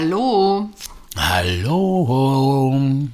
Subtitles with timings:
[0.00, 0.70] Hallo,
[1.16, 3.10] Hallo.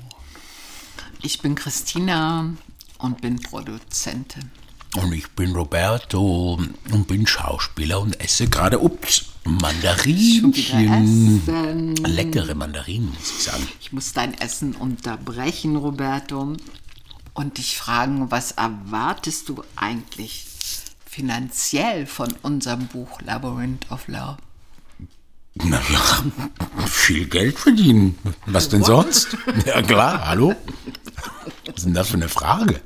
[1.22, 2.52] ich bin Christina
[2.98, 4.50] und bin Produzentin.
[4.94, 6.60] Und ich bin Roberto
[6.92, 10.52] und bin Schauspieler und esse gerade, ups, Mandarinchen.
[12.04, 13.66] Leckere Mandarinen, muss ich sagen.
[13.80, 16.54] Ich muss dein Essen unterbrechen, Roberto,
[17.32, 20.44] und dich fragen, was erwartest du eigentlich
[21.06, 24.36] finanziell von unserem Buch Labyrinth of Love?
[25.56, 26.24] Naja,
[26.86, 28.18] viel Geld verdienen.
[28.46, 29.36] Was denn sonst?
[29.66, 30.54] Ja klar, hallo?
[31.66, 32.80] Was ist denn das für eine Frage?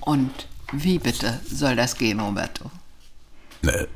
[0.00, 0.30] Und
[0.72, 2.70] wie bitte soll das gehen, Roberto?
[3.62, 3.88] Ne,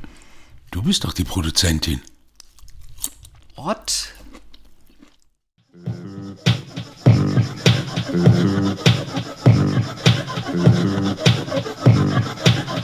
[0.71, 2.01] Du bist doch die Produzentin.
[3.55, 4.13] What?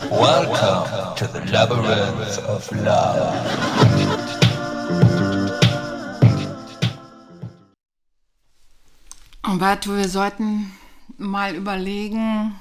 [0.10, 0.85] Welcome
[1.26, 3.34] to the labyrinth of love.
[9.48, 10.72] Roberto, wir sollten
[11.18, 12.56] mal überlegen,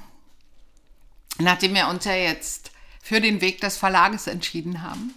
[1.39, 2.71] nachdem wir uns ja jetzt
[3.01, 5.13] für den Weg des Verlages entschieden haben.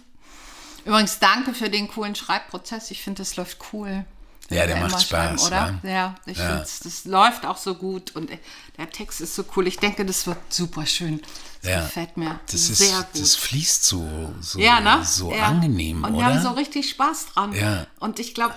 [0.85, 2.91] Übrigens, danke für den coolen Schreibprozess.
[2.91, 4.05] Ich finde, das läuft cool.
[4.49, 5.77] Ja, der macht Spaß, oder?
[5.81, 5.87] wa?
[5.89, 6.47] Ja, ich Ja.
[6.47, 8.29] finde, das läuft auch so gut und
[8.77, 9.67] der Text ist so cool.
[9.67, 11.21] Ich denke, das wird super schön.
[11.61, 11.81] Das Ja.
[11.81, 13.21] gefällt mir Das, ist, sehr gut.
[13.21, 15.03] das fließt so, so, ja, ne?
[15.05, 15.43] so ja.
[15.47, 16.27] angenehm, Und oder?
[16.27, 17.53] wir haben so richtig Spaß dran.
[17.53, 17.85] Ja.
[17.99, 18.55] Und ich glaube,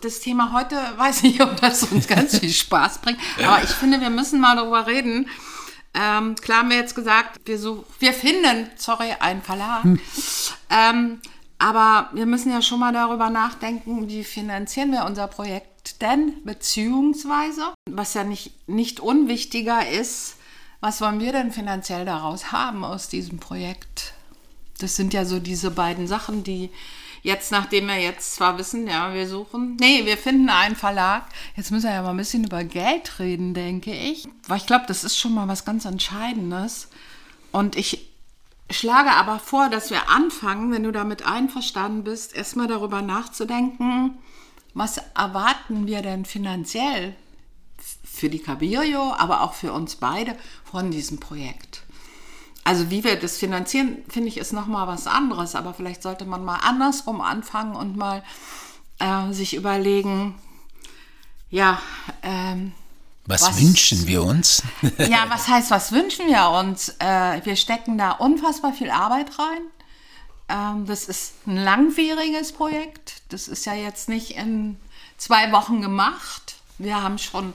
[0.00, 4.00] das Thema heute, weiß nicht, ob das uns ganz viel Spaß bringt, aber ich finde,
[4.00, 5.28] wir müssen mal darüber reden.
[5.94, 9.84] Ähm, klar haben wir jetzt gesagt, wir, so, wir finden, sorry, einen Verlag.
[9.84, 10.00] Hm.
[10.70, 11.20] Ähm,
[11.58, 16.34] aber wir müssen ja schon mal darüber nachdenken, wie finanzieren wir unser Projekt denn?
[16.44, 20.36] Beziehungsweise, was ja nicht, nicht unwichtiger ist,
[20.80, 24.14] was wollen wir denn finanziell daraus haben aus diesem Projekt?
[24.78, 26.70] Das sind ja so diese beiden Sachen, die
[27.22, 31.24] jetzt, nachdem wir jetzt zwar wissen, ja, wir suchen, nee, wir finden einen Verlag.
[31.56, 34.28] Jetzt müssen wir ja mal ein bisschen über Geld reden, denke ich.
[34.46, 36.88] Weil ich glaube, das ist schon mal was ganz Entscheidendes.
[37.50, 38.07] Und ich
[38.70, 44.18] schlage aber vor, dass wir anfangen, wenn du damit einverstanden bist, erstmal darüber nachzudenken,
[44.74, 47.16] was erwarten wir denn finanziell
[48.04, 51.84] für die Cabirio, aber auch für uns beide von diesem Projekt.
[52.64, 55.54] Also wie wir das finanzieren, finde ich, ist nochmal was anderes.
[55.54, 58.22] Aber vielleicht sollte man mal andersrum anfangen und mal
[58.98, 60.34] äh, sich überlegen,
[61.48, 61.80] ja,
[62.22, 62.74] ähm,
[63.28, 64.62] was, was- wünschen wir uns?
[64.98, 66.88] ja, was heißt, was wünschen wir uns?
[66.98, 69.60] Äh, wir stecken da unfassbar viel Arbeit rein.
[70.48, 73.22] Ähm, das ist ein langwieriges Projekt.
[73.28, 74.76] Das ist ja jetzt nicht in
[75.18, 76.56] zwei Wochen gemacht.
[76.78, 77.52] Wir haben schon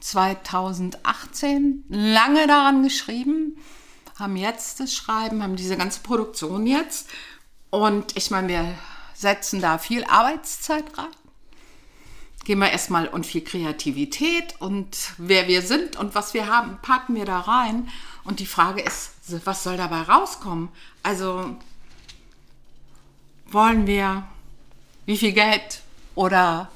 [0.00, 3.56] 2018 lange daran geschrieben,
[4.18, 7.08] haben jetzt das Schreiben, haben diese ganze Produktion jetzt.
[7.70, 8.74] Und ich meine, wir
[9.14, 11.06] setzen da viel Arbeitszeit rein
[12.44, 17.14] gehen wir erstmal und viel Kreativität und wer wir sind und was wir haben, packen
[17.14, 17.88] wir da rein.
[18.24, 19.12] Und die Frage ist,
[19.44, 20.68] was soll dabei rauskommen?
[21.02, 21.56] Also
[23.46, 24.24] wollen wir
[25.06, 25.82] wie viel Geld
[26.14, 26.70] oder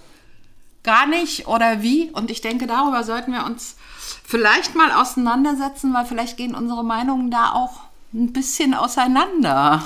[0.82, 2.10] gar nicht oder wie?
[2.10, 3.76] Und ich denke, darüber sollten wir uns
[4.24, 7.80] vielleicht mal auseinandersetzen, weil vielleicht gehen unsere Meinungen da auch
[8.12, 9.82] ein bisschen auseinander.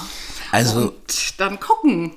[0.53, 2.13] Also, Und dann gucken.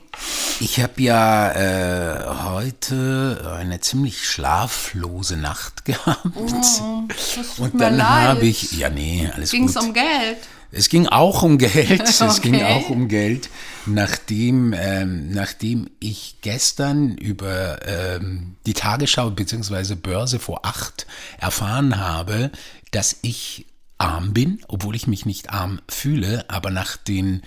[0.60, 6.24] Ich habe ja äh, heute eine ziemlich schlaflose Nacht gehabt.
[6.24, 9.76] Tut Und dann habe ich, ja nee, alles Ging gut.
[9.76, 10.38] es um Geld?
[10.76, 12.02] Es ging auch um Geld.
[12.22, 12.64] Es ging Okay.
[12.86, 13.50] auch um Geld,
[13.86, 19.94] nachdem, ähm, nachdem ich gestern über ähm, die Tagesschau bzw.
[19.96, 21.06] Börse vor acht
[21.40, 22.50] erfahren habe,
[22.92, 23.68] dass ich
[24.00, 27.44] arm bin, obwohl ich mich nicht arm fühle, aber nach den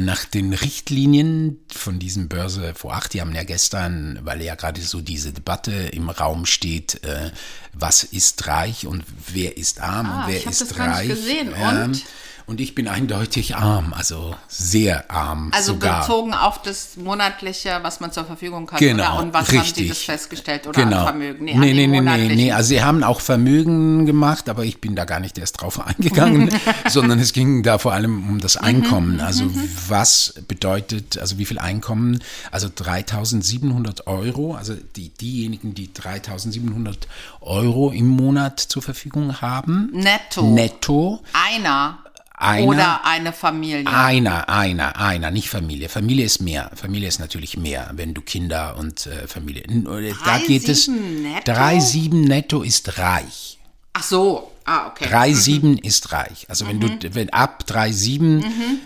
[0.00, 4.80] nach den Richtlinien von diesem Börse vor acht, die haben ja gestern, weil ja gerade
[4.80, 7.30] so diese Debatte im Raum steht, äh,
[7.72, 10.96] was ist reich und wer ist arm Ah, und wer ich ist das gar nicht
[10.98, 11.08] reich.
[11.08, 11.52] gesehen.
[11.52, 12.02] Und?
[12.50, 16.00] Und ich bin eindeutig arm, also sehr arm Also sogar.
[16.00, 18.80] bezogen auf das monatliche, was man zur Verfügung hat.
[18.80, 19.22] Genau, oder?
[19.22, 19.84] Und was haben richtig.
[19.84, 20.66] Sie das festgestellt?
[20.66, 21.04] Oder genau.
[21.04, 21.44] Vermögen?
[21.44, 22.50] Nee, nee, nee, nee, nee.
[22.50, 26.50] Also sie haben auch Vermögen gemacht, aber ich bin da gar nicht erst drauf eingegangen,
[26.88, 29.20] sondern es ging da vor allem um das Einkommen.
[29.20, 29.44] Also
[29.86, 32.20] was bedeutet, also wie viel Einkommen?
[32.50, 37.06] Also 3700 Euro, also die, diejenigen, die 3700
[37.42, 39.90] Euro im Monat zur Verfügung haben.
[39.92, 40.42] Netto.
[40.42, 41.22] Netto.
[41.32, 42.00] Einer.
[42.40, 42.66] Einer.
[42.66, 43.86] Oder eine Familie.
[43.86, 45.88] Einer, einer, einer, nicht Familie.
[45.88, 46.70] Familie ist mehr.
[46.74, 49.62] Familie ist natürlich mehr, wenn du Kinder und äh, Familie.
[49.64, 50.84] Äh, Da Drei, geht es.
[50.84, 51.52] sieben netto?
[51.52, 53.58] Drei sieben netto ist reich.
[53.92, 54.50] Ach so.
[54.64, 55.06] Ah, okay.
[55.08, 56.46] Drei sieben ist reich.
[56.48, 56.98] Also wenn Mhm.
[57.00, 58.44] du, wenn ab drei sieben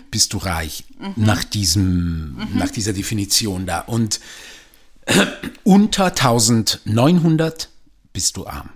[0.09, 0.83] bist du reich
[1.15, 2.47] nach diesem, Mhm.
[2.57, 3.81] nach dieser Definition da.
[3.81, 4.19] Und
[5.63, 7.69] Unter 1900
[8.13, 8.69] bist du arm.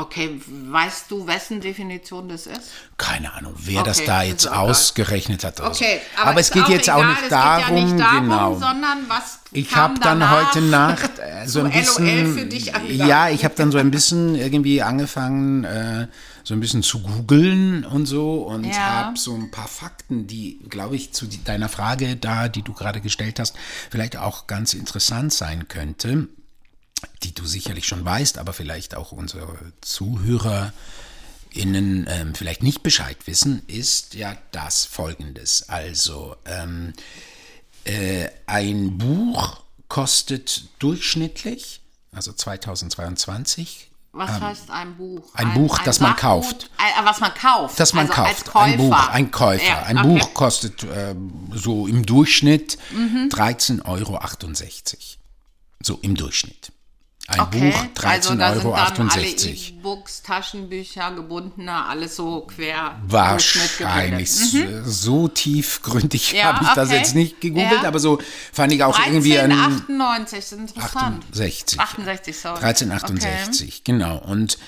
[0.00, 2.70] Okay, weißt du, wessen Definition das ist?
[2.96, 4.70] Keine Ahnung, wer das Okay, da ist jetzt auch egal.
[4.70, 5.60] ausgerechnet hat.
[5.60, 6.22] Okay, so.
[6.22, 8.52] aber, es ist geht jetzt auch egal, nicht es darum, ja nicht darum genau.
[8.58, 13.28] sondern was Ich habe dann heute Nacht äh, so ein bisschen, LOL für dich ja,
[13.28, 16.06] ich habe dann so ein bisschen irgendwie angefangen, äh,
[16.44, 18.78] so ein bisschen zu googeln und so und Ja.
[18.78, 23.02] habe so ein paar Fakten, die, glaube ich, zu deiner Frage da, die du gerade
[23.02, 23.54] gestellt hast,
[23.90, 26.28] vielleicht auch ganz interessant sein könnte,
[27.22, 29.48] die du sicherlich schon weißt, aber vielleicht auch unsere
[29.80, 30.72] Zuhörer
[31.52, 35.68] Ihnen ähm, vielleicht nicht Bescheid wissen, ist ja das folgendes.
[35.68, 36.92] Also, ähm,
[37.84, 41.80] äh, ein Buch kostet durchschnittlich,
[42.12, 45.34] also 2022, Was heißt ein Buch?
[45.34, 46.20] ein Buch, das man Sachgut?
[46.22, 46.70] kauft.
[46.78, 47.80] Ein, was man kauft.
[47.80, 48.64] das man also Als kauft.
[48.66, 49.64] Ein Buch, ein Käufer.
[49.64, 50.08] Ja, ein okay.
[50.20, 53.28] Buch kostet ähm, so im Durchschnitt Mhm.
[53.32, 54.20] 13,68 Euro.
[55.82, 56.70] So im Durchschnitt.
[57.32, 59.54] Ein Okay, Buch also da sind dann alle 13,68 Euro.
[59.78, 62.96] E-Books, Taschenbücher, gebundene, alles so quer.
[63.06, 64.30] Wahrscheinlich.
[64.30, 66.38] Durchschnitt So tiefgründig Mhm.
[66.38, 66.98] Ja, habe ich das okay.
[66.98, 67.88] jetzt nicht gegoogelt, Ja.
[67.88, 68.18] aber so
[68.52, 71.24] fand ich auch irgendwie ein 1398, ist interessant.
[71.30, 71.78] 68.
[71.80, 72.62] 68, sorry.
[72.64, 74.18] 1368, genau.
[74.18, 74.58] Und,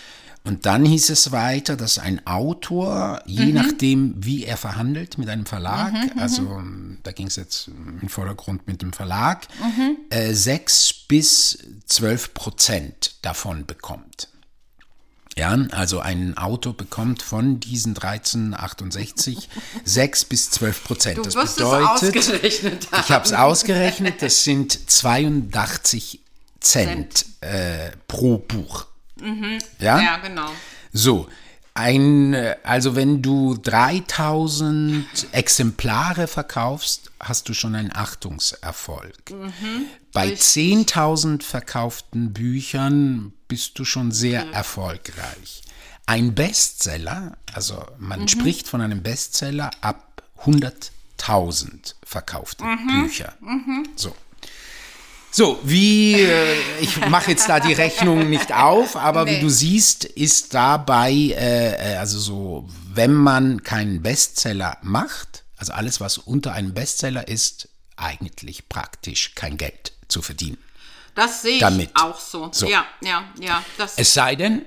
[0.44, 3.54] und dann hieß es weiter, dass ein Autor, je Mhm.
[3.54, 8.66] nachdem, wie er verhandelt mit einem Verlag, also ähm, da ging es jetzt im Vordergrund
[8.66, 9.96] mit dem Verlag, Mhm.
[10.10, 14.28] äh, 6 bis 12 Prozent davon bekommt.
[15.36, 19.48] Ja, also ein Auto bekommt von diesen 1368
[19.84, 21.18] 6 bis 12 Prozent.
[21.18, 23.02] Du Das wirst es bedeutet, ausgerechnet haben.
[23.06, 26.20] ich habe es ausgerechnet, das sind 82
[26.60, 28.86] Cent äh, pro Buch.
[29.78, 30.00] Ja?
[30.00, 30.50] Ja, genau.
[30.92, 31.28] So,
[31.74, 39.30] ein, äh, also wenn du 3000 Exemplare verkaufst, hast du schon einen Achtungserfolg.
[39.30, 39.86] Mhm.
[40.12, 45.62] Bei 10.000 verkauften Büchern bist du schon sehr erfolgreich.
[46.04, 48.28] Ein Bestseller, also man Mhm.
[48.28, 53.02] spricht von einem Bestseller ab 100.000 verkaufte Mhm.
[53.04, 53.32] Bücher.
[53.96, 54.14] So.
[55.34, 59.40] So, wie, äh, ich mache jetzt da die Rechnung nicht auf, aber wie Nee.
[59.40, 66.00] du siehst, ist dabei, äh, äh, also so, wenn man keinen Bestseller macht, also alles,
[66.00, 70.58] was unter einem Bestseller ist, eigentlich praktisch kein Geld zu verdienen.
[71.14, 71.90] Das sehe ich Damit.
[71.94, 72.50] auch so.
[72.52, 72.66] So.
[72.68, 73.64] Ja, ja, ja.
[73.78, 74.66] Das, Es sei denn,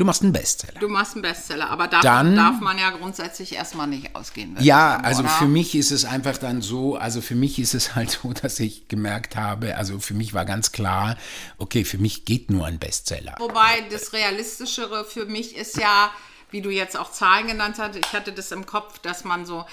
[0.00, 0.80] du machst einen Bestseller.
[0.80, 4.56] du machst einen Bestseller, aber davon Dann- darf man ja grundsätzlich erstmal nicht ausgehen.
[4.58, 5.28] Ja, sagen, also oder?
[5.28, 8.58] für mich ist es einfach dann so, also für mich ist es halt so, dass
[8.60, 11.16] ich gemerkt habe, also für mich war ganz klar,
[11.58, 13.34] okay, für mich geht nur ein Bestseller.
[13.38, 16.10] Wobei das Realistischere für mich ist ja,
[16.50, 19.66] wie du jetzt auch Zahlen genannt hast, ich hatte das im Kopf, dass man so,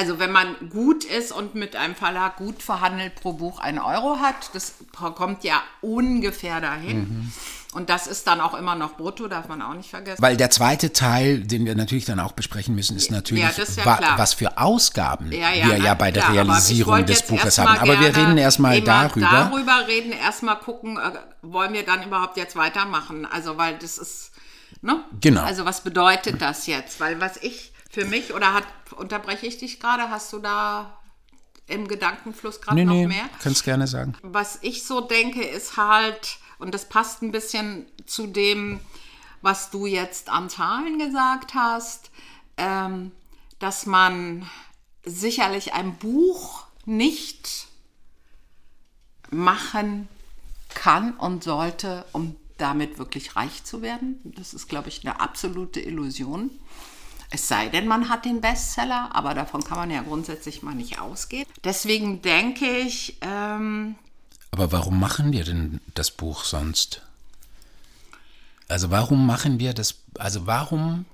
[0.00, 4.18] also wenn man gut ist und mit einem Verlag gut verhandelt pro Buch einen Euro
[4.18, 7.00] hat, das kommt ja ungefähr dahin.
[7.00, 7.32] Mhm.
[7.74, 10.22] Und das ist dann auch immer noch brutto, darf man auch nicht vergessen.
[10.22, 13.76] Weil der zweite Teil, den wir natürlich dann auch besprechen müssen, ist natürlich, das ist
[13.76, 14.18] ja wa klar.
[14.18, 17.76] was für Ausgaben Ja, ja, wir ja bei der klar, Realisierung des Buches haben.
[17.76, 19.28] Aber wir reden erstmal darüber.
[19.28, 21.12] darüber reden, erstmal gucken, äh,
[21.42, 23.26] wollen wir dann überhaupt jetzt weitermachen?
[23.30, 24.30] Also, weil das ist,
[24.80, 25.04] ne?
[25.20, 25.42] Genau.
[25.42, 27.00] Also, was bedeutet das jetzt?
[27.00, 28.64] Weil was ich für mich, oder hat,
[28.96, 30.96] unterbreche ich dich gerade, hast du da
[31.66, 33.28] im Gedankenfluss gerade Nee, noch nee, mehr?
[33.42, 34.14] kannst gerne sagen.
[34.22, 38.80] was ich so denke, ist halt, und das passt ein bisschen zu dem,
[39.42, 42.10] was du jetzt an Zahlen gesagt hast,
[42.56, 43.12] ähm,
[43.58, 44.48] dass man
[45.04, 47.66] sicherlich ein Buch nicht
[49.30, 50.08] machen
[50.74, 54.20] kann und sollte, um damit wirklich reich zu werden.
[54.36, 56.50] Das ist, glaube ich, eine absolute Illusion.
[57.32, 61.00] Es sei denn, man hat den Bestseller, aber davon kann man ja grundsätzlich mal nicht
[61.00, 61.46] ausgehen.
[61.62, 63.94] Deswegen denke ich, ähm,
[64.50, 67.02] Aber warum machen wir denn das Buch sonst?
[68.66, 71.04] Also warum machen wir das, also warum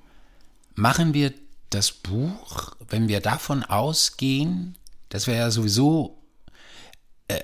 [0.75, 1.35] machen wir
[1.70, 4.76] das Buch, wenn wir davon ausgehen,
[5.11, 6.16] dass wir ja sowieso
[7.28, 7.40] äh,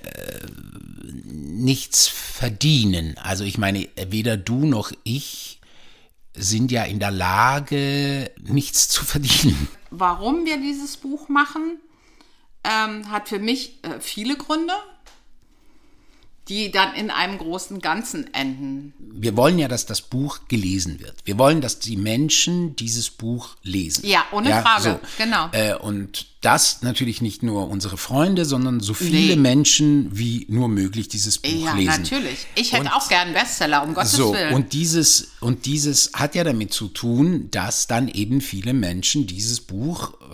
[1.03, 3.17] nichts verdienen?
[3.19, 5.59] Also ich meine, weder du noch ich
[6.35, 9.67] sind ja in der Lage, nichts zu verdienen.
[9.91, 11.79] warum wir dieses Buch machen,
[12.63, 14.73] ähm, hat für mich äh, viele Gründe,
[16.49, 18.93] die dann in einem großen Ganzen enden.
[18.99, 21.15] Wir wollen ja, dass das Buch gelesen wird.
[21.23, 24.05] Wir wollen, dass die Menschen dieses Buch lesen.
[24.05, 24.99] Ja, ohne Frage.
[25.17, 25.49] Genau.
[25.53, 29.35] Äh, und das natürlich nicht nur unsere Freunde, sondern so viele Nee.
[29.37, 32.01] Menschen wie nur möglich dieses Buch Ja, lesen.
[32.03, 32.47] natürlich.
[32.55, 34.53] Ich hätte Und- auch gern Bestseller, um Gottes So, Willen.
[34.53, 39.61] und dieses, und dieses hat ja damit zu tun, dass dann eben viele Menschen dieses
[39.61, 40.25] Buch äh,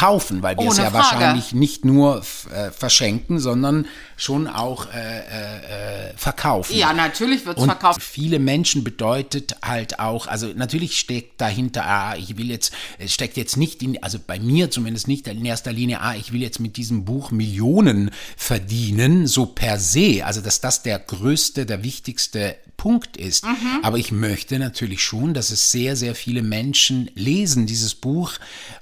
[0.00, 1.04] kaufen, weil wir es Ohne ja Frage.
[1.04, 2.22] wahrscheinlich nicht nur
[2.54, 6.74] äh, verschenken, sondern schon auch äh, äh, verkaufen.
[6.74, 8.02] Ja, natürlich wird es verkauft.
[8.02, 13.36] viele Menschen bedeutet halt auch, also natürlich steckt dahinter, ah, ich will jetzt, es steckt
[13.36, 16.60] jetzt nicht in, also bei mir zumindest nicht in erster Linie, ah, ich will jetzt
[16.60, 22.56] mit diesem Buch Millionen verdienen, so per se, also dass das der größte, der wichtigste
[22.80, 23.44] Punkt ist.
[23.44, 23.80] Mhm.
[23.82, 28.32] Aber ich möchte natürlich schon, dass es sehr, sehr viele Menschen lesen, dieses Buch.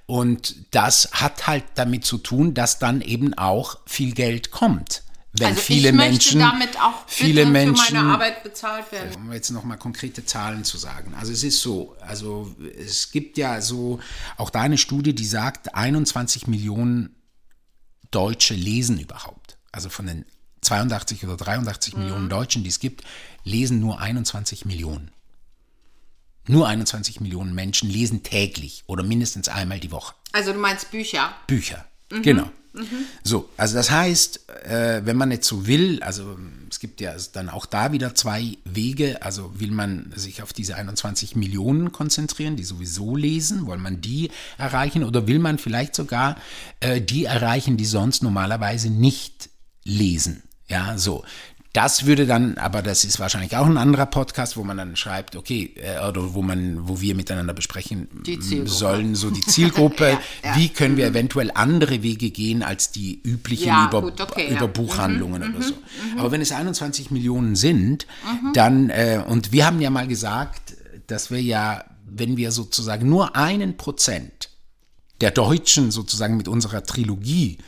[0.07, 5.02] Und das hat halt damit zu tun, dass dann eben auch viel Geld kommt.
[5.33, 9.17] Wenn Also viele ich Menschen, damit auch viele Menschen, für meine Arbeit bezahlt werden.
[9.17, 11.14] um jetzt noch mal konkrete Zahlen zu sagen.
[11.14, 13.99] Also es ist so, also es gibt ja so
[14.37, 17.17] auch da eine Studie, die sagt, 21 Millionen
[18.12, 19.59] Deutsche lesen überhaupt.
[19.73, 20.25] Also von den
[20.60, 22.00] 82 oder 83 Mhm.
[22.00, 23.04] Millionen Deutschen, die es gibt,
[23.44, 25.10] lesen nur 21 Millionen.
[26.46, 30.14] Nur 21 Millionen Menschen lesen täglich oder mindestens einmal die Woche.
[30.32, 31.34] Also du meinst Bücher.
[31.46, 31.84] Bücher.
[32.08, 32.50] Genau.
[33.24, 36.38] So, also das heißt, äh, wenn man jetzt so will, also
[36.70, 40.76] es gibt ja dann auch da wieder zwei Wege, also will man sich auf diese
[40.76, 46.36] 21 Millionen konzentrieren, die sowieso lesen, will man die erreichen oder will man vielleicht sogar
[46.80, 49.50] äh, die erreichen, die sonst normalerweise nicht
[49.84, 50.42] lesen?
[50.68, 51.25] Ja, so.
[51.75, 55.37] Das würde dann, aber das ist wahrscheinlich auch ein anderer Podcast, wo man dann schreibt,
[55.37, 58.08] okay, äh, oder wo man, wo wir miteinander besprechen
[58.64, 60.20] sollen, so die Zielgruppe, Ja,
[60.50, 60.56] ja.
[60.56, 64.66] wie können wir eventuell andere Wege gehen als die üblichen Ja, über, gut, okay, über.
[64.66, 65.75] Buchhandlungen oder so.
[66.16, 68.06] Aber wenn es 21 Millionen sind,
[68.54, 70.75] dann, äh, und wir haben ja mal gesagt,
[71.06, 74.48] dass wir ja, wenn wir sozusagen nur einen Prozent
[75.20, 77.58] der Deutschen sozusagen mit unserer Trilogie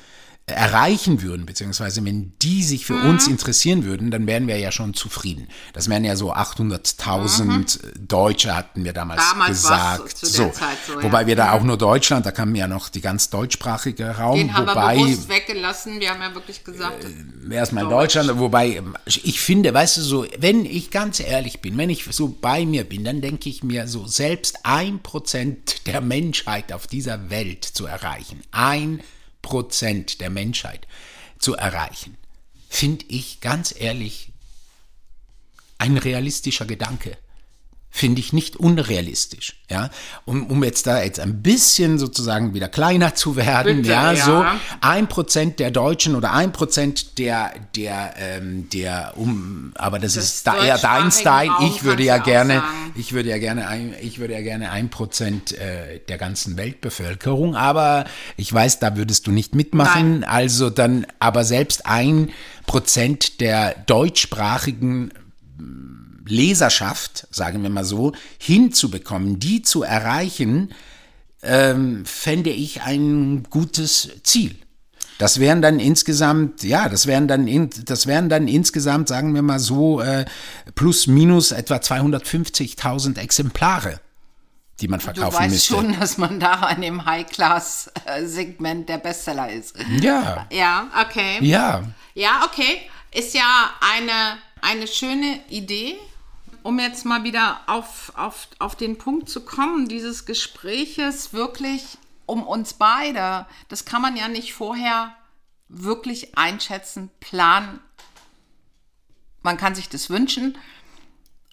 [0.54, 3.33] erreichen würden, beziehungsweise wenn die sich für uns Mhm.
[3.33, 5.49] interessieren würden, dann wären wir ja schon zufrieden.
[5.73, 9.30] Das wären ja so 800.000 Deutsche, hatten wir damals, Mhm.
[9.33, 10.19] Damals gesagt.
[10.19, 11.02] so, ja.
[11.02, 14.54] Wobei wir da auch nur Deutschland, da kam ja noch die ganz deutschsprachige Raum, Den
[14.54, 16.00] haben wobei wir bewusst weggelassen.
[16.00, 17.07] Wir haben ja wirklich gesagt,
[17.50, 21.90] erstmal Deutschland, wobei ähm, ich finde, weißt du so, wenn ich ganz ehrlich bin, wenn
[21.90, 26.73] ich so bei mir bin, dann denke ich mir so, selbst ein Prozent der Menschheit
[26.73, 29.20] auf dieser Welt zu erreichen, ein Prozent
[30.20, 30.87] der Menschheit
[31.38, 32.16] zu erreichen,
[32.68, 34.32] finde ich ganz ehrlich
[35.78, 37.16] ein realistischer Gedanke.
[37.92, 39.90] Finde ich nicht unrealistisch, ja.
[40.25, 44.25] Um, um jetzt da jetzt ein bisschen sozusagen wieder kleiner zu werden, Bitte, ja, ja.
[44.25, 44.44] so
[44.80, 50.25] ein Prozent der Deutschen oder ein Prozent der, der, ähm, der, um, aber das, Des
[50.25, 51.50] ist da eher dein Style.
[51.66, 52.62] Ich würde ja gerne,
[52.94, 57.56] ich würde ja gerne ein, ich würde ja gerne ein Prozent äh, der ganzen Weltbevölkerung,
[57.56, 58.04] aber
[58.37, 60.23] ich weiß, da würdest du nicht mitmachen.
[60.23, 62.30] Also dann, aber selbst ein
[62.66, 65.11] Prozent der deutschsprachigen
[66.31, 70.73] Leserschaft, sagen wir mal so, hinzubekommen, die zu erreichen,
[71.43, 74.57] ähm, fände ich ein gutes Ziel.
[75.19, 79.43] Das wären dann insgesamt, ja, das wären dann, in, das wären dann insgesamt, sagen wir
[79.43, 80.25] mal so, äh,
[80.75, 84.01] plus minus etwa 250.000 Exemplare,
[84.81, 85.75] die man du verkaufen weißt müsste.
[85.75, 89.75] schon, dass man da in dem High-Class-Segment der Bestseller ist.
[90.01, 91.37] Ja, Ja, okay.
[91.43, 91.83] ja.
[92.15, 92.79] Ja, okay.
[93.13, 95.97] Ist ja eine, eine schöne Idee,
[96.62, 102.47] um jetzt mal wieder auf, auf, auf den Punkt zu kommen, dieses Gespräches wirklich um
[102.47, 103.47] uns beide.
[103.69, 105.14] Das kann man ja nicht vorher
[105.69, 107.81] wirklich einschätzen, planen.
[109.43, 110.59] Man kann sich das wünschen.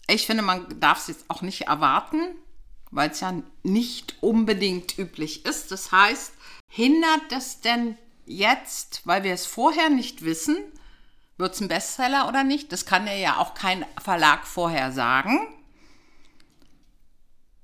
[0.07, 2.21] Ich finde, man darf es jetzt auch nicht erwarten,
[2.91, 3.33] weil es ja
[3.63, 5.71] nicht unbedingt üblich ist.
[5.71, 6.33] Das heißt,
[6.69, 10.57] hindert es denn jetzt, weil wir es vorher nicht wissen,
[11.37, 12.71] wird es ein Bestseller oder nicht?
[12.71, 15.39] Das kann ja auch kein Verlag vorher sagen.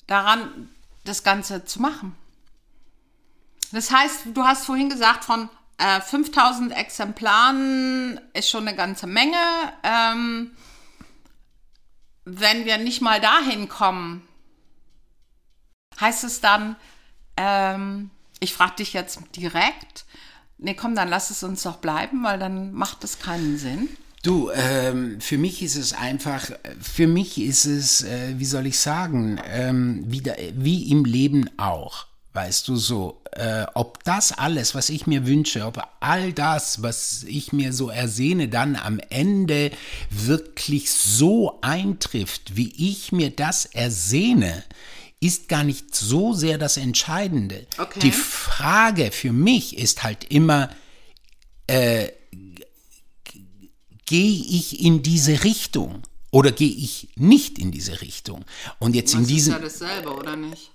[0.08, 0.70] Daran
[1.06, 2.16] das Ganze zu machen.
[3.72, 9.38] Das heißt, du hast vorhin gesagt, von äh, 5000 Exemplaren ist schon eine ganze Menge.
[9.82, 10.52] Ähm,
[12.26, 14.28] wenn wir nicht mal dahin kommen,
[16.00, 16.76] heißt es dann,
[17.36, 20.06] ähm, ich frage dich jetzt direkt,
[20.64, 23.90] nee, komm, dann lass es uns doch bleiben, weil dann macht es keinen Sinn.
[24.24, 26.50] Du, ähm, für mich ist es einfach,
[26.82, 32.06] für mich ist es, äh, wie soll ich sagen, ähm, wieder, wie im Leben auch.
[32.32, 37.24] Weißt du so, äh, ob das alles, was ich mir wünsche, ob all das, was
[37.28, 39.72] ich mir so ersehne, dann am Ende
[40.10, 44.64] wirklich so eintrifft, wie ich mir das ersehne,
[45.24, 47.66] ist gar nicht so sehr das Entscheidende.
[47.78, 48.00] Okay.
[48.00, 50.70] Die Frage für mich ist halt immer,
[51.68, 52.06] gehe
[54.12, 58.46] ich in diese Richtung oder gehe ich nicht in diese Richtung?
[58.80, 60.72] Und jetzt in Das ist diesem, ja dasselbe, oder nicht?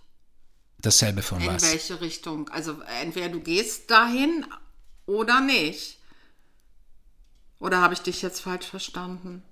[0.80, 1.62] Dasselbe von In was?
[1.64, 2.48] welche Richtung?
[2.50, 4.46] Also entweder du gehst dahin
[5.06, 5.98] oder nicht.
[7.58, 9.42] Oder habe ich dich jetzt falsch verstanden?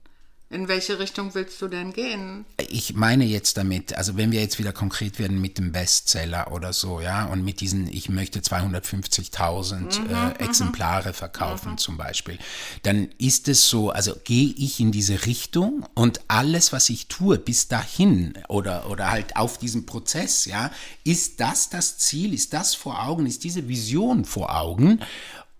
[0.49, 2.45] In welche Richtung willst du denn gehen?
[2.69, 6.73] Ich meine jetzt damit, also wenn wir jetzt wieder konkret werden mit dem Bestseller oder
[6.73, 12.39] so, ja, und mit diesen, ich möchte 250.000 äh, Exemplare verkaufen zum Beispiel,
[12.85, 17.39] dann ist es so, also gehe ich in diese Richtung und alles, was ich tue
[17.39, 20.71] bis dahin oder, oder halt auf diesem Prozess, ja,
[21.03, 25.01] ist das das Ziel, ist das vor Augen, ist diese Vision vor Augen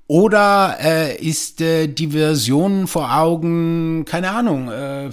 [0.07, 5.11] oder äh, ist äh, die Version vor Augen, keine Ahnung, äh,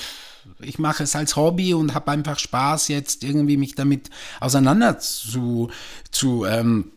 [0.60, 4.10] ich mache es als Hobby und habe einfach Spaß, jetzt irgendwie mich damit
[4.40, 5.70] auseinander zu,
[6.12, 6.92] zu, ähm,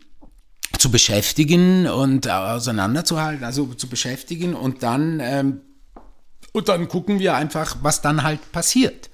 [0.79, 5.61] zu beschäftigen und auseinanderzuhalten, also zu beschäftigen und dann, ähm,
[6.53, 9.11] und dann gucken wir einfach, was dann halt passiert.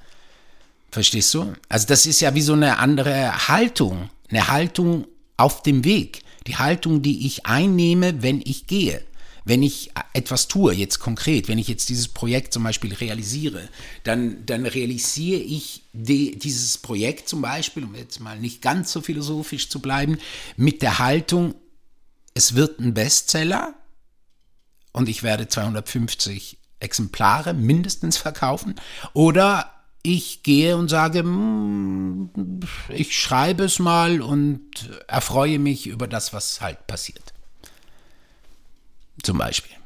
[0.91, 1.53] Verstehst du?
[1.69, 6.23] Also das ist ja wie so eine andere Haltung, eine Haltung auf dem Weg.
[6.47, 9.03] Die Haltung, die ich einnehme, wenn ich gehe.
[9.45, 13.69] Wenn ich etwas tue, jetzt konkret, wenn ich jetzt dieses Projekt zum Beispiel realisiere,
[14.05, 19.01] dann, dann realisiere ich die, dieses Projekt zum Beispiel, um jetzt mal nicht ganz so
[19.01, 20.19] philosophisch zu bleiben,
[20.57, 21.57] mit der Haltung,
[22.35, 23.75] es wird ein Bestseller
[24.93, 28.77] und ich werde 250 Exemplare mindestens verkaufen
[29.13, 32.31] oder ich gehe und sage, hm,
[32.89, 37.33] ich schreibe es mal und erfreue mich über das, was halt passiert.
[39.23, 39.77] Zum Beispiel.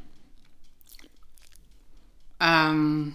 [2.41, 3.15] Ähm,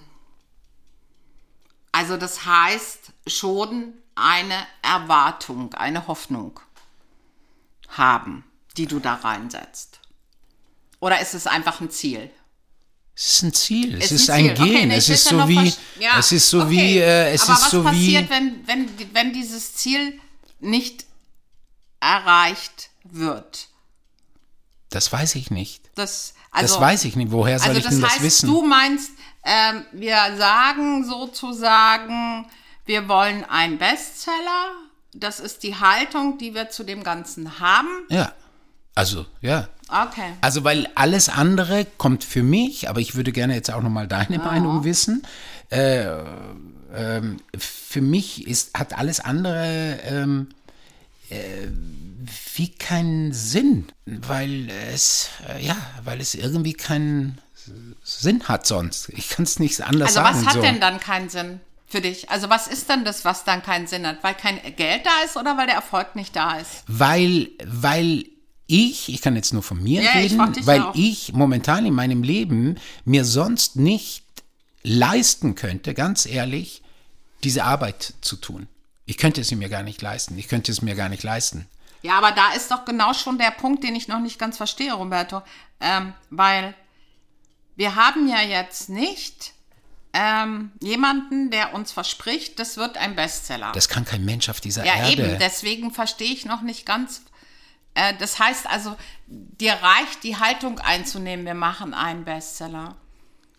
[1.91, 6.59] also das heißt schon eine Erwartung, eine Hoffnung
[7.89, 8.43] haben,
[8.77, 9.99] die du da reinsetzt.
[10.99, 12.29] Oder ist es einfach ein Ziel?
[13.15, 14.63] Es ist ein Ziel, es Ist ist ein ein Ziel.
[14.65, 16.69] Okay, Gehen, nee, es ist so wie, ja, es ist so okay.
[16.71, 20.19] wie, äh, es Aber ist was so passiert, wie, wenn, wenn, wenn dieses Ziel
[20.59, 21.05] nicht
[21.99, 23.67] erreicht wird?
[24.89, 25.89] das weiß ich nicht.
[25.95, 27.31] Das, also, das weiß ich nicht.
[27.31, 28.47] Woher soll also ich das denn das heißt, wissen?
[28.49, 29.11] du meinst,
[29.43, 32.45] ähm, wir sagen sozusagen,
[32.85, 34.71] wir wollen einen Bestseller.
[35.13, 37.87] Das ist die Haltung, die wir zu dem Ganzen haben.
[38.09, 38.33] ja,
[38.95, 39.67] also ja.
[39.87, 40.33] Okay.
[40.41, 44.37] Also weil alles andere kommt für mich, aber ich würde gerne jetzt auch nochmal deine
[44.37, 45.23] Meinung wissen.
[45.69, 46.05] Äh,
[46.93, 50.49] ähm, für mich ist, hat alles andere ähm,
[51.29, 51.67] äh,
[52.55, 57.39] wie keinen Sinn, weil es, äh, ja, weil es irgendwie keinen
[58.03, 59.09] Sinn hat sonst.
[59.09, 60.37] Ich kann es nicht anders Also sagen.
[60.37, 60.61] was hat so.
[60.61, 62.29] denn dann keinen Sinn für dich?
[62.29, 64.23] Also was ist denn das, was dann keinen Sinn hat?
[64.23, 66.83] Weil kein Geld da ist oder weil der Erfolg nicht da ist?
[66.87, 68.25] Weil, weil
[68.71, 70.95] ich, ich kann jetzt nur von mir Ja, ich reden, dich weil auch.
[70.95, 74.23] ich momentan in meinem Leben mir sonst nicht
[74.83, 76.81] leisten könnte, ganz ehrlich,
[77.43, 78.67] diese Arbeit zu tun.
[79.05, 80.37] Ich könnte es mir gar nicht leisten.
[80.37, 81.67] Ich könnte es mir gar nicht leisten.
[82.01, 84.93] Ja, aber da ist doch genau schon der Punkt, den ich noch nicht ganz verstehe,
[84.93, 85.41] Roberto.
[85.81, 86.73] Ähm, weil
[87.75, 89.53] wir haben ja jetzt nicht
[90.13, 93.71] ähm, jemanden, der uns verspricht, das wird ein Bestseller.
[93.73, 95.11] Das kann kein Mensch auf dieser ja, Erde.
[95.11, 95.39] eben.
[95.39, 97.21] Deswegen verstehe ich noch nicht ganz.
[97.93, 98.95] Äh, das heißt also,
[99.27, 102.95] dir reicht die Haltung einzunehmen, wir machen einen Bestseller.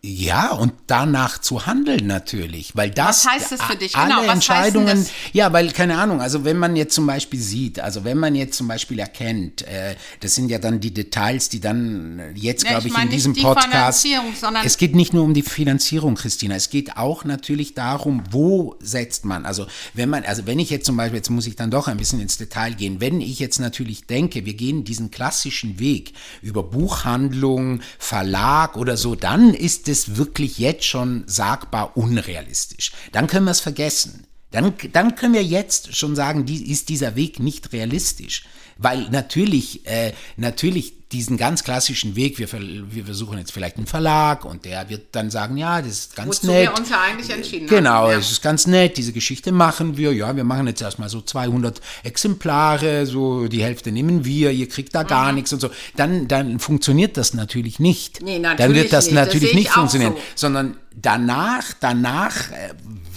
[0.04, 3.94] Ja, und danach zu handeln natürlich, weil das Was heißt das für dich?
[3.94, 7.38] alle Genau, heißt denn Entscheidungen, ja, weil keine Ahnung, also wenn man jetzt zum Beispiel
[7.38, 11.50] sieht, also wenn man jetzt zum Beispiel erkennt, äh, das sind ja dann die Details,
[11.50, 14.66] die dann äh, jetzt Ja, glaube ich ich in nicht diesem die Podcast, Finanzierung, sondern-
[14.66, 19.24] es geht nicht nur um die Finanzierung, Christina, es geht auch natürlich darum, wo setzt
[19.24, 21.86] man, also wenn man, also wenn ich jetzt zum Beispiel, jetzt muss ich dann doch
[21.86, 26.12] ein bisschen ins Detail gehen, wenn ich jetzt natürlich denke, wir gehen diesen klassischen Weg
[26.42, 32.92] über Buchhandlung, Verlag oder so, dann ist es wirklich jetzt schon sagbar unrealistisch.
[33.12, 34.26] Dann können wir es vergessen.
[34.50, 38.44] Dann, dann können wir jetzt schon sagen, die, ist dieser Weg nicht realistisch.
[38.78, 44.44] Weil natürlich, äh, natürlich diesen ganz klassischen Weg, wir, wir versuchen jetzt vielleicht einen Verlag
[44.44, 46.70] und der wird dann sagen, ja, das ist ganz Wozu nett.
[46.70, 48.12] wir uns ja eigentlich entschieden Genau, haben.
[48.12, 48.18] Ja.
[48.18, 50.12] es ist ganz nett, diese Geschichte machen wir.
[50.12, 54.94] Ja, wir machen jetzt erstmal so 200 Exemplare, so die Hälfte nehmen wir, ihr kriegt
[54.94, 55.70] da gar nichts und so.
[55.96, 58.20] Dann, dann funktioniert das natürlich nicht.
[58.20, 58.26] Mhm.
[58.26, 59.16] Nee, dann natürlich wird das nicht.
[59.16, 60.20] Das natürlich ich nicht funktionieren, so.
[60.34, 62.70] sondern danach, danach, äh,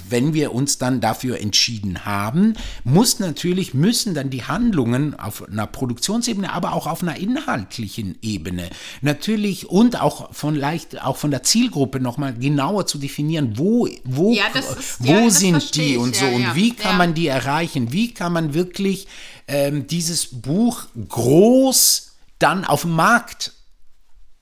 [0.09, 5.67] wenn wir uns dann dafür entschieden haben, muss natürlich, müssen dann die Handlungen auf einer
[5.67, 8.69] Produktionsebene, aber auch auf einer inhaltlichen Ebene
[9.01, 14.33] natürlich und auch von leicht, auch von der Zielgruppe nochmal genauer zu definieren, wo, wo,
[14.33, 16.25] Ja, ist- wo ja, sind die und so.
[16.25, 19.07] Ja, und wie kann man die erreichen, wie kann man wirklich
[19.47, 23.53] ähm, dieses Buch groß dann auf dem Markt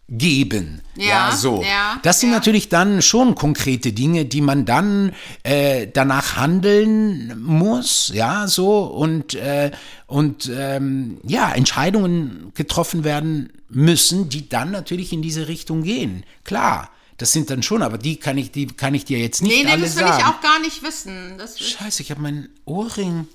[0.10, 0.82] geben.
[0.96, 1.64] Ja, Ja, so.
[1.64, 2.36] ja, das sind ja.
[2.36, 5.14] natürlich dann schon konkrete Dinge, die man dann
[5.44, 9.72] äh, danach handeln muss, ja, so und äh,
[10.08, 16.24] und ähm, ja Entscheidungen getroffen werden müssen, die dann natürlich in diese Richtung gehen.
[16.44, 19.56] Klar, das sind dann schon, aber die kann ich, die kann ich dir jetzt nicht
[19.56, 20.20] Nee, nee, alle das will sagen.
[20.20, 21.38] ich auch gar nicht wissen.
[21.38, 23.28] Das Scheiße, ich habe meinen Ohrring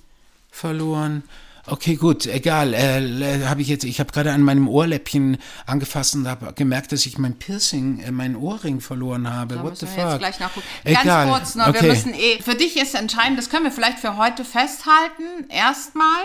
[0.51, 1.23] verloren.
[1.71, 2.75] Okay, gut, egal.
[2.75, 7.07] Äh, habe ich jetzt, ich habe gerade an meinem Ohrläppchen angefasst und habe gemerkt, dass
[7.07, 9.57] ich mein Piercing, äh, meinen Ohrring verloren habe.
[9.57, 9.99] Da What the fuck?
[9.99, 10.67] jetzt gleich nachgucken.
[10.85, 11.05] Egal.
[11.05, 11.83] Ganz kurz noch, okay.
[11.83, 16.23] wir müssen eh, für dich ist entscheidend, das können wir vielleicht für heute festhalten, erstmal,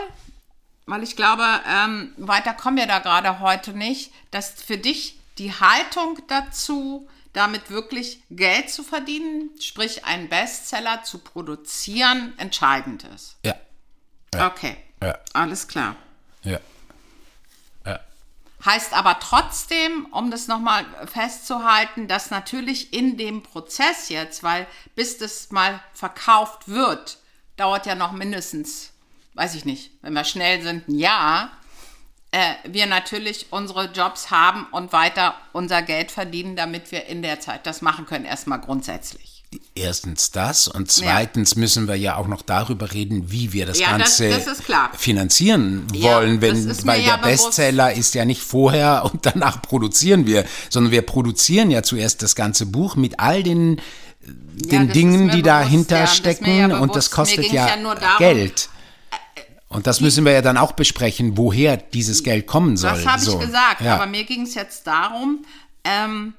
[0.85, 5.51] weil ich glaube, ähm, weiter kommen wir da gerade heute nicht, dass für dich die
[5.51, 13.37] Haltung dazu, damit wirklich Geld zu verdienen, sprich einen Bestseller zu produzieren, entscheidend ist.
[13.43, 13.55] Ja,
[14.39, 15.95] Okay, ja, alles klar.
[17.85, 17.99] ja.
[18.65, 25.17] Heißt aber trotzdem, um das nochmal festzuhalten, dass natürlich in dem Prozess jetzt, weil bis
[25.17, 27.17] das mal verkauft wird,
[27.57, 28.91] dauert ja noch mindestens,
[29.33, 31.51] weiß ich nicht, wenn wir schnell sind, ein Jahr,
[32.31, 37.41] äh, wir natürlich unsere Jobs haben und weiter unser Geld verdienen, damit wir in der
[37.41, 39.42] Zeit das machen können, erstmal grundsätzlich.
[39.75, 43.97] Erstens das und zweitens müssen wir ja auch noch darüber reden, wie wir das Ja,
[43.97, 44.91] das- Ganze das klar.
[44.97, 47.45] finanzieren Ja, wollen, wenn, das ist mir weil ja der bewusst.
[47.47, 52.35] Bestseller ist ja nicht vorher und danach produzieren wir, sondern wir produzieren ja zuerst das
[52.35, 53.81] ganze Buch mit all den,
[54.21, 57.67] den das ist Dingen, die bewusst, dahinter ja, das stecken ja und das kostet ja,
[57.67, 58.69] ja nur darum, Geld.
[59.69, 62.91] Und das müssen wir ja dann auch besprechen, woher dieses Geld kommen soll.
[62.91, 63.39] Das habe so.
[63.39, 63.95] ich gesagt, ja.
[63.95, 65.43] aber mir ging es jetzt darum,
[65.83, 66.35] ähm,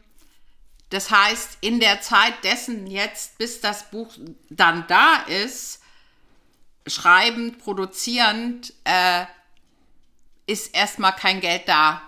[0.95, 4.13] das heißt, in der Zeit dessen jetzt, bis das Buch
[4.49, 5.81] dann da ist,
[6.87, 9.25] schreibend, produzierend, äh,
[10.47, 12.03] ist erstmal kein Geld da,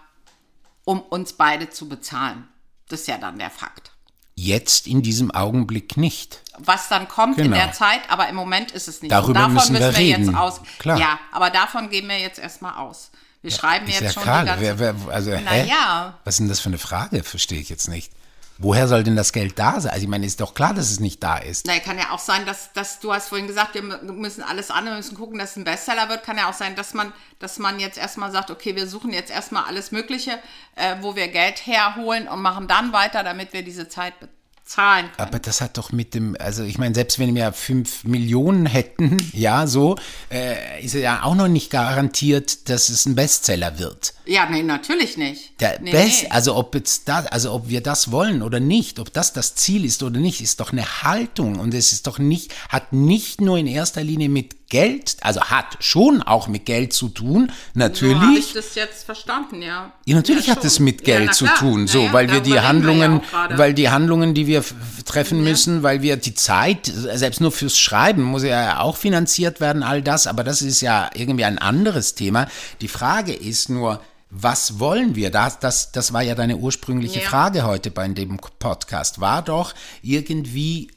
[0.85, 2.47] um uns beide zu bezahlen.
[2.89, 3.91] Das ist ja dann der Fakt.
[4.37, 6.43] Jetzt in diesem Augenblick nicht.
[6.59, 7.57] Was dann kommt in Genau.
[7.57, 9.11] der Zeit, aber im Moment ist es nicht.
[9.11, 10.27] Darüber davon müssen wir müssen wir reden.
[10.27, 10.61] jetzt aus.
[10.79, 10.99] Klar.
[10.99, 13.11] Ja, aber davon gehen wir jetzt erstmal aus.
[13.43, 14.43] Wir schreiben Ist jetzt ja schon klar.
[14.43, 15.31] die ganze Wer, wer, also?
[15.41, 16.19] Naja.
[16.25, 17.25] Was ist denn das für eine Frage?
[17.25, 18.13] Verstehe ich jetzt nicht.
[18.59, 19.93] Woher soll denn das Geld da sein?
[19.93, 21.67] Also ich meine, ist doch klar, dass es nicht da ist.
[21.67, 24.71] Na, kann ja auch sein, dass, dass du hast vorhin gesagt, wir mü- müssen alles
[24.71, 26.23] an, wir müssen gucken, dass es ein Bestseller wird.
[26.25, 29.31] Kann ja auch sein, dass man, dass man jetzt erstmal sagt, okay, wir suchen jetzt
[29.31, 30.39] erstmal alles Mögliche,
[30.75, 34.36] äh, wo wir Geld herholen und machen dann weiter, damit wir diese Zeit bezahlen
[34.75, 35.11] können.
[35.17, 39.17] Aber das hat doch mit dem, also ich meine, selbst wenn wir fünf Millionen hätten,
[39.33, 39.97] ja, so,
[40.31, 44.15] äh, ist ja auch noch nicht garantiert, dass es ein Bestseller wird.
[44.27, 45.61] Ja, nee, natürlich nicht.
[45.61, 46.31] Der nee, Best, nee.
[46.31, 49.85] also ob jetzt das, also ob wir das wollen oder nicht, ob das das Ziel
[49.85, 53.59] ist oder nicht, ist doch eine Haltung und es ist doch nicht, hat nicht nur
[53.59, 58.39] in erster Linie mit Geld, also hat schon auch mit Geld zu tun, natürlich.
[58.49, 59.93] ich das jetzt verstanden, ja.
[60.05, 62.51] Ja, natürlich ja, hat es mit Ja, Geld na zu tun, so, weil wir die
[62.51, 63.59] wir ja Handlungen, gerade.
[63.59, 64.65] weil die Handlungen, die wir
[65.05, 69.85] treffen müssen, weil wir die Zeit, selbst nur fürs Schreiben muss ja auch finanziert werden,
[69.85, 72.49] all das, aber das ist ja irgendwie ein anderes Thema.
[72.81, 74.01] Die Frage ist nur,
[74.31, 75.31] was wollen wir?
[75.31, 77.29] Das, das, das war ja deine ursprüngliche Ja.
[77.29, 79.21] Frage heute bei dem Podcast.
[79.21, 80.91] War doch irgendwie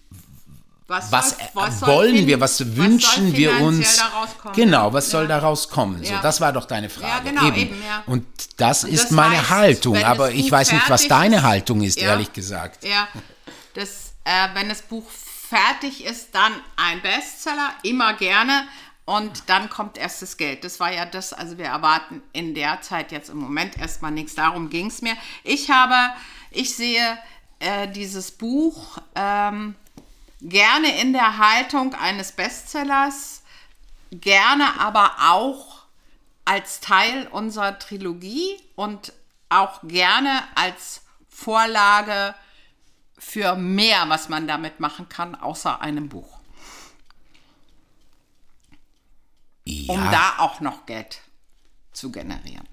[0.90, 4.02] was, soll- soll wollen wir, was wünschen wir uns?
[4.56, 5.12] Genau, was Ja.
[5.12, 6.04] soll daraus kommen?
[6.04, 6.22] So, Ja.
[6.22, 7.30] das war doch deine Frage.
[7.30, 8.04] genau, eben, ja.
[8.08, 8.26] Und
[8.58, 12.00] das Und ist das meine heißt, Haltung, aber ich weiß nicht, was deine Haltung ist,
[12.02, 12.10] Ja.
[12.10, 12.84] ehrlich gesagt.
[12.84, 13.08] Ja,
[13.76, 18.68] das, äh, wenn das Buch fertig ist, dann ein Bestseller, immer gerne.
[19.06, 20.64] Und dann kommt erst das Geld.
[20.64, 24.36] Das war ja das, also wir erwarten in der Zeit jetzt im Moment erstmal nichts.
[24.36, 25.16] Darum ging es mir.
[25.44, 26.14] Ich habe,
[26.52, 27.18] ich sehe
[27.58, 29.74] äh, dieses Buch ähm,
[30.42, 33.44] gerne in der Haltung eines Bestsellers,
[34.12, 35.84] gerne aber auch
[36.46, 39.14] als Teil unserer Trilogie und
[39.50, 42.34] auch gerne als Vorlage
[43.18, 46.40] für mehr, was man damit machen kann, außer einem Buch.
[49.66, 51.22] Ja, Um da auch noch Geld
[51.92, 52.68] zu generieren.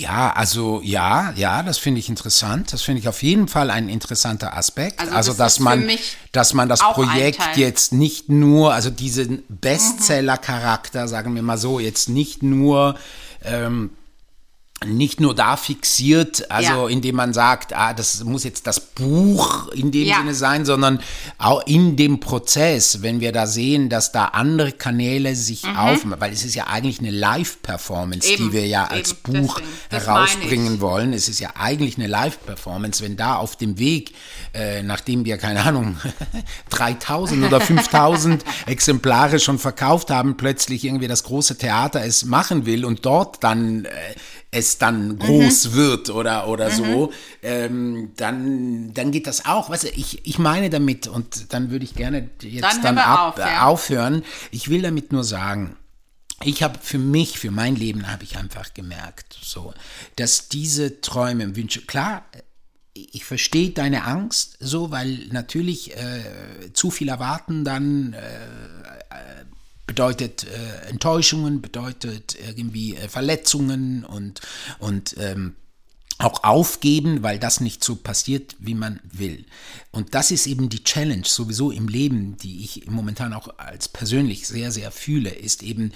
[0.00, 2.72] Ja, also ja, ja, das finde ich interessant.
[2.72, 5.00] Das finde ich auf jeden Fall ein interessanter Aspekt.
[5.00, 5.88] Also Also, das dass man,
[6.32, 12.08] dass man das Projekt jetzt nicht nur, also diesen Bestseller-Charakter, sagen wir mal so, jetzt
[12.08, 12.96] nicht nur
[13.44, 13.90] ähm,
[14.86, 16.88] nicht nur da fixiert, also Ja.
[16.88, 20.18] indem man sagt, ah, das muss jetzt das Buch in dem Ja.
[20.18, 21.00] Sinne sein, sondern
[21.36, 26.32] auch in dem Prozess, wenn wir da sehen, dass da andere Kanäle sich aufmachen, weil
[26.32, 28.52] es ist ja eigentlich eine Live-Performance, die Mhm.
[28.52, 29.60] Wir ja als eben, Buch.
[29.90, 31.12] Das herausbringen wollen.
[31.12, 34.14] Es ist ja eigentlich eine Live-Performance, wenn da auf dem Weg,
[34.54, 35.96] äh, nachdem wir, keine Ahnung,
[36.70, 42.84] 3000 oder 5000 Exemplare schon verkauft haben, plötzlich irgendwie das große Theater es machen will
[42.84, 43.90] und dort dann äh,
[44.58, 49.70] es dann groß wird oder, oder so, ähm, dann, dann geht das auch.
[49.70, 53.32] Weißt du, ich, ich meine damit, und dann würde ich gerne jetzt Dann dann, ab,
[53.32, 53.66] auf, ja.
[53.66, 54.22] aufhören.
[54.50, 55.76] Ich will damit nur sagen,
[56.44, 59.74] ich habe für mich, für mein Leben habe ich einfach gemerkt, so,
[60.16, 62.24] dass diese Träume Wünsche, klar,
[62.94, 68.18] ich verstehe deine Angst so, weil natürlich äh, zu viel erwarten dann äh,
[69.88, 74.40] bedeutet äh, Enttäuschungen, bedeutet irgendwie äh, Verletzungen und,
[74.78, 75.56] und ähm,
[76.18, 79.46] auch aufgeben, weil das nicht so passiert, wie man will.
[79.90, 84.46] Und das ist eben die Challenge sowieso im Leben, die ich momentan auch als persönlich
[84.46, 85.92] sehr, sehr fühle, ist eben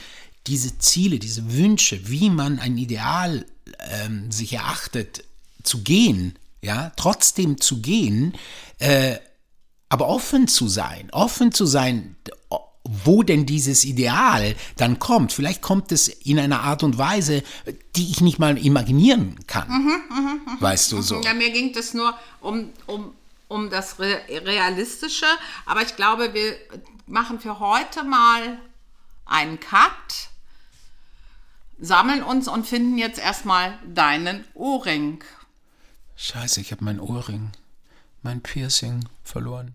[0.47, 3.45] diese Ziele, diese Wünsche, wie man ein Ideal
[3.79, 5.25] ähm, sich erachtet,
[5.63, 8.35] zu gehen, ja, trotzdem zu gehen,
[8.79, 9.19] äh,
[9.89, 12.17] aber offen zu sein, offen zu sein,
[13.05, 15.33] wo denn dieses Ideal dann kommt.
[15.33, 17.43] Vielleicht kommt es in einer Art und Weise,
[17.97, 19.69] die ich nicht mal imaginieren kann.
[20.61, 21.21] weißt du so?
[21.23, 23.13] Ja, mir ging es nur um, um,
[23.49, 25.27] um das Re Realistische,
[25.67, 26.57] aber ich glaube, wir
[27.07, 28.59] machen für heute mal
[29.25, 30.31] einen Cut,
[31.79, 35.23] sammeln uns und finden jetzt erstmal deinen Ohrring.
[36.17, 37.51] Scheiße, ich habe mein Ohrring,
[38.23, 39.75] mein Piercing verloren.